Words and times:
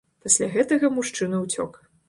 Пасля 0.23 0.47
гэтага 0.55 0.91
мужчына 0.97 1.45
ўцёк. 1.45 1.83